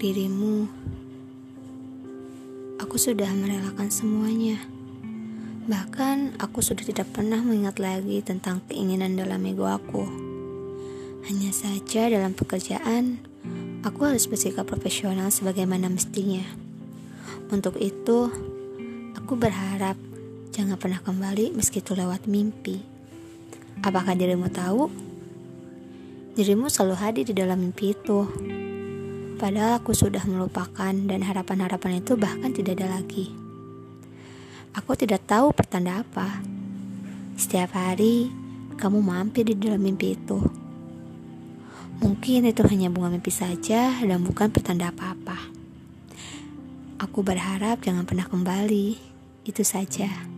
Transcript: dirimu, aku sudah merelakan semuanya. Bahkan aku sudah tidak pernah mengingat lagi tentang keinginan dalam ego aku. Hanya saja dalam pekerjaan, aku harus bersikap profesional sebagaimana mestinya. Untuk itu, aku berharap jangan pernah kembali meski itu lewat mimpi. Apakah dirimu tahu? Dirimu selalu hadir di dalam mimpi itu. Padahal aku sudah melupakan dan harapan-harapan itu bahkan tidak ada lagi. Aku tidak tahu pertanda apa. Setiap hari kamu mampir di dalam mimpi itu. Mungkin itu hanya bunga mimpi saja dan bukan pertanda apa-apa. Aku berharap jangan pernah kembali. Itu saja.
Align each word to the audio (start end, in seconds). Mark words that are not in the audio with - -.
dirimu, 0.00 0.64
aku 2.80 2.96
sudah 2.96 3.28
merelakan 3.36 3.92
semuanya. 3.92 4.56
Bahkan 5.68 6.40
aku 6.40 6.64
sudah 6.64 6.80
tidak 6.88 7.12
pernah 7.12 7.36
mengingat 7.44 7.76
lagi 7.76 8.24
tentang 8.24 8.64
keinginan 8.64 9.12
dalam 9.12 9.44
ego 9.44 9.68
aku. 9.68 10.08
Hanya 11.28 11.52
saja 11.52 12.08
dalam 12.08 12.32
pekerjaan, 12.32 13.20
aku 13.84 14.08
harus 14.08 14.24
bersikap 14.24 14.64
profesional 14.64 15.28
sebagaimana 15.28 15.92
mestinya. 15.92 16.48
Untuk 17.52 17.76
itu, 17.76 18.32
aku 19.20 19.36
berharap 19.36 20.00
jangan 20.48 20.80
pernah 20.80 21.04
kembali 21.04 21.52
meski 21.52 21.84
itu 21.84 21.92
lewat 21.92 22.24
mimpi. 22.24 22.80
Apakah 23.84 24.16
dirimu 24.16 24.48
tahu? 24.48 24.88
Dirimu 26.40 26.72
selalu 26.72 26.96
hadir 26.96 27.24
di 27.28 27.36
dalam 27.36 27.60
mimpi 27.60 27.92
itu. 27.92 28.24
Padahal 29.40 29.80
aku 29.80 29.96
sudah 29.96 30.20
melupakan 30.28 30.92
dan 30.92 31.24
harapan-harapan 31.24 32.04
itu 32.04 32.12
bahkan 32.12 32.52
tidak 32.52 32.76
ada 32.76 33.00
lagi. 33.00 33.32
Aku 34.76 34.92
tidak 34.92 35.24
tahu 35.24 35.56
pertanda 35.56 36.04
apa. 36.04 36.44
Setiap 37.40 37.72
hari 37.72 38.28
kamu 38.76 39.00
mampir 39.00 39.48
di 39.48 39.56
dalam 39.56 39.80
mimpi 39.80 40.12
itu. 40.12 40.44
Mungkin 42.04 42.52
itu 42.52 42.60
hanya 42.68 42.92
bunga 42.92 43.16
mimpi 43.16 43.32
saja 43.32 43.96
dan 44.04 44.20
bukan 44.20 44.52
pertanda 44.52 44.92
apa-apa. 44.92 45.40
Aku 47.00 47.24
berharap 47.24 47.80
jangan 47.80 48.04
pernah 48.04 48.28
kembali. 48.28 49.00
Itu 49.48 49.64
saja. 49.64 50.29